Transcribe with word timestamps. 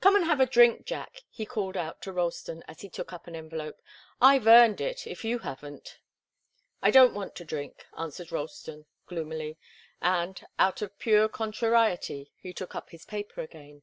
"Come 0.00 0.16
and 0.16 0.24
have 0.24 0.40
a 0.40 0.46
drink, 0.46 0.86
Jack!" 0.86 1.22
he 1.28 1.44
called 1.44 1.76
out 1.76 2.00
to 2.00 2.14
Ralston, 2.14 2.64
as 2.66 2.80
he 2.80 2.88
took 2.88 3.12
up 3.12 3.26
an 3.26 3.36
envelope. 3.36 3.82
"I've 4.18 4.46
earned 4.46 4.80
it, 4.80 5.06
if 5.06 5.22
you 5.22 5.40
haven't." 5.40 5.98
"I 6.80 6.90
don't 6.90 7.12
want 7.12 7.34
to 7.34 7.44
drink," 7.44 7.84
answered 7.94 8.32
Ralston, 8.32 8.86
gloomily, 9.04 9.58
and, 10.00 10.40
out 10.58 10.80
of 10.80 10.98
pure 10.98 11.28
contrariety, 11.28 12.32
he 12.38 12.54
took 12.54 12.74
up 12.74 12.88
his 12.88 13.04
paper 13.04 13.42
again. 13.42 13.82